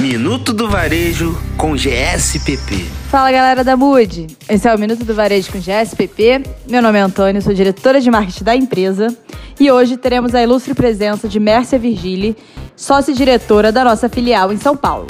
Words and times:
Minuto 0.00 0.52
do 0.52 0.68
Varejo 0.68 1.36
com 1.56 1.74
GSPP. 1.74 2.84
Fala 3.10 3.32
galera 3.32 3.64
da 3.64 3.76
Mood, 3.76 4.28
esse 4.48 4.68
é 4.68 4.72
o 4.72 4.78
Minuto 4.78 5.04
do 5.04 5.12
Varejo 5.12 5.50
com 5.50 5.58
GSPP. 5.58 6.40
Meu 6.70 6.80
nome 6.80 7.00
é 7.00 7.02
Antônio, 7.02 7.42
sou 7.42 7.52
diretora 7.52 8.00
de 8.00 8.08
marketing 8.08 8.44
da 8.44 8.54
empresa 8.54 9.08
e 9.58 9.72
hoje 9.72 9.96
teremos 9.96 10.36
a 10.36 10.42
ilustre 10.42 10.72
presença 10.72 11.28
de 11.28 11.40
Mércia 11.40 11.80
Virgili, 11.80 12.36
sócia-diretora 12.76 13.72
da 13.72 13.82
nossa 13.82 14.08
filial 14.08 14.52
em 14.52 14.56
São 14.56 14.76
Paulo. 14.76 15.08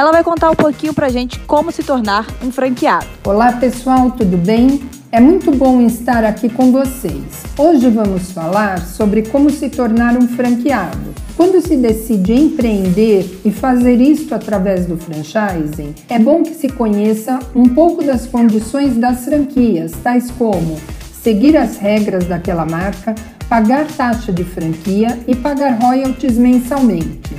Ela 0.00 0.12
vai 0.12 0.24
contar 0.24 0.50
um 0.50 0.54
pouquinho 0.54 0.94
pra 0.94 1.10
gente 1.10 1.38
como 1.40 1.70
se 1.70 1.82
tornar 1.82 2.26
um 2.42 2.50
franqueado. 2.50 3.04
Olá 3.22 3.52
pessoal, 3.52 4.10
tudo 4.10 4.38
bem? 4.38 4.80
É 5.12 5.20
muito 5.20 5.50
bom 5.50 5.82
estar 5.82 6.24
aqui 6.24 6.48
com 6.48 6.72
vocês. 6.72 7.44
Hoje 7.58 7.90
vamos 7.90 8.32
falar 8.32 8.80
sobre 8.80 9.28
como 9.28 9.50
se 9.50 9.68
tornar 9.68 10.16
um 10.16 10.26
franqueado. 10.26 11.12
Quando 11.36 11.60
se 11.60 11.76
decide 11.76 12.32
empreender 12.32 13.40
e 13.44 13.50
fazer 13.50 14.00
isto 14.00 14.34
através 14.34 14.86
do 14.86 14.96
franchising, 14.96 15.94
é 16.08 16.18
bom 16.18 16.42
que 16.44 16.54
se 16.54 16.70
conheça 16.70 17.38
um 17.54 17.68
pouco 17.68 18.02
das 18.02 18.24
condições 18.24 18.96
das 18.96 19.26
franquias, 19.26 19.92
tais 20.02 20.30
como 20.30 20.80
seguir 21.22 21.58
as 21.58 21.76
regras 21.76 22.24
daquela 22.24 22.64
marca, 22.64 23.14
pagar 23.50 23.86
taxa 23.86 24.32
de 24.32 24.44
franquia 24.44 25.18
e 25.28 25.36
pagar 25.36 25.78
royalties 25.78 26.38
mensalmente. 26.38 27.29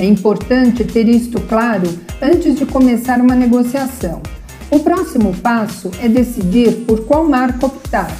É 0.00 0.04
importante 0.06 0.82
ter 0.82 1.06
isto 1.10 1.38
claro 1.42 1.86
antes 2.22 2.54
de 2.54 2.64
começar 2.64 3.20
uma 3.20 3.34
negociação. 3.34 4.22
O 4.70 4.78
próximo 4.78 5.34
passo 5.42 5.90
é 6.02 6.08
decidir 6.08 6.86
por 6.86 7.04
qual 7.04 7.28
marca 7.28 7.66
optar. 7.66 8.10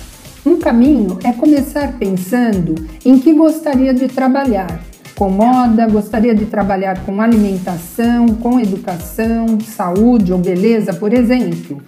Um 0.44 0.58
caminho 0.58 1.18
é 1.24 1.32
começar 1.32 1.96
pensando 1.98 2.74
em 3.02 3.18
que 3.18 3.32
gostaria 3.32 3.94
de 3.94 4.08
trabalhar. 4.08 4.78
Com 5.16 5.30
moda, 5.30 5.86
gostaria 5.86 6.34
de 6.34 6.44
trabalhar 6.44 7.02
com 7.06 7.18
alimentação, 7.18 8.26
com 8.28 8.60
educação, 8.60 9.58
saúde 9.60 10.34
ou 10.34 10.38
beleza, 10.38 10.92
por 10.92 11.14
exemplo. 11.14 11.80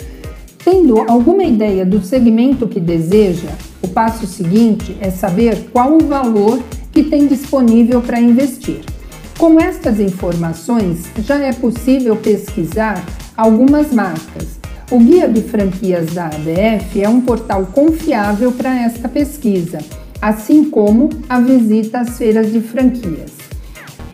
Tendo 0.64 1.00
alguma 1.00 1.44
ideia 1.44 1.84
do 1.84 2.02
segmento 2.02 2.66
que 2.66 2.80
deseja, 2.80 3.50
o 3.82 3.88
passo 3.88 4.26
seguinte 4.26 4.96
é 5.02 5.10
saber 5.10 5.68
qual 5.70 5.92
o 5.92 6.06
valor 6.06 6.62
que 6.90 7.02
tem 7.02 7.26
disponível 7.26 8.00
para 8.00 8.18
investir. 8.18 8.80
Com 9.42 9.58
estas 9.58 9.98
informações, 9.98 11.02
já 11.18 11.36
é 11.36 11.52
possível 11.52 12.14
pesquisar 12.14 13.04
algumas 13.36 13.92
marcas. 13.92 14.60
O 14.88 15.00
Guia 15.00 15.26
de 15.26 15.42
Franquias 15.42 16.12
da 16.14 16.26
ABF 16.26 17.02
é 17.02 17.08
um 17.08 17.22
portal 17.22 17.66
confiável 17.66 18.52
para 18.52 18.72
esta 18.72 19.08
pesquisa, 19.08 19.80
assim 20.20 20.70
como 20.70 21.10
a 21.28 21.40
visita 21.40 22.02
às 22.02 22.18
feiras 22.18 22.52
de 22.52 22.60
franquias. 22.60 23.32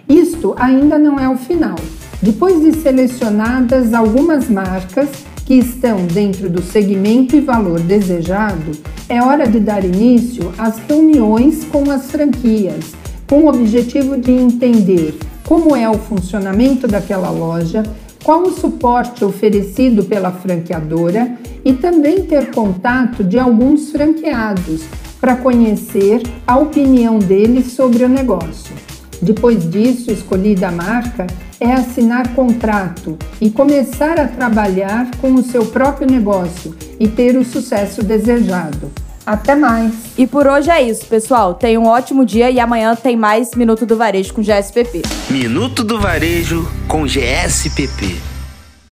Isto 0.09 0.55
ainda 0.59 0.99
não 0.99 1.21
é 1.21 1.29
o 1.29 1.37
final. 1.37 1.77
Depois 2.23 2.63
de 2.63 2.81
selecionadas 2.81 3.93
algumas 3.93 4.49
marcas 4.49 5.11
que 5.45 5.57
estão 5.57 6.07
dentro 6.07 6.49
do 6.49 6.63
segmento 6.63 7.37
e 7.37 7.41
valor 7.43 7.81
desejado, 7.81 8.73
é 9.11 9.23
hora 9.23 9.47
de 9.47 9.61
dar 9.61 9.85
início 9.85 10.51
às 10.57 10.79
reuniões 10.89 11.65
com 11.65 11.91
as 11.91 12.11
franquias, 12.11 12.95
com 13.29 13.43
o 13.43 13.49
objetivo 13.49 14.17
de 14.17 14.33
entender 14.33 15.19
como 15.47 15.77
é 15.77 15.89
o 15.89 15.99
funcionamento 15.99 16.89
daquela 16.89 17.31
loja, 17.31 17.83
qual 18.25 18.43
o 18.43 18.53
suporte 18.53 19.25
oferecido 19.25 20.05
pela 20.05 20.33
franqueadora 20.33 21.37
e 21.65 21.73
também 21.73 22.25
ter 22.25 22.51
contato 22.51 23.23
de 23.23 23.39
alguns 23.39 23.91
franqueados 23.91 24.83
para 25.21 25.37
conhecer 25.37 26.23
a 26.47 26.59
opinião 26.59 27.19
deles 27.19 27.73
sobre 27.73 28.05
o 28.05 28.09
negócio. 28.09 28.75
Depois 29.21 29.69
disso, 29.69 30.11
escolhida 30.11 30.69
a 30.69 30.73
marca, 30.73 31.27
é 31.61 31.73
assinar 31.73 32.35
contrato 32.35 33.19
e 33.41 33.51
começar 33.51 34.19
a 34.19 34.29
trabalhar 34.29 35.11
com 35.21 35.35
o 35.35 35.43
seu 35.43 35.67
próprio 35.67 36.09
negócio 36.09 36.75
e 37.01 37.09
ter 37.09 37.37
o 37.37 37.45
sucesso 37.45 38.03
desejado. 38.03 38.91
Até 39.29 39.55
mais! 39.55 39.93
E 40.17 40.27
por 40.27 40.47
hoje 40.47 40.71
é 40.71 40.81
isso, 40.81 41.05
pessoal. 41.05 41.53
Tenha 41.53 41.79
um 41.79 41.87
ótimo 41.87 42.25
dia 42.25 42.51
e 42.51 42.59
amanhã 42.59 42.97
tem 42.97 43.15
mais 43.15 43.55
Minuto 43.55 43.85
do 43.85 43.95
Varejo 43.95 44.33
com 44.33 44.41
GSPP. 44.41 45.03
Minuto 45.29 45.85
do 45.85 46.01
Varejo 46.01 46.67
com 46.89 47.07
GSPP. 47.07 48.28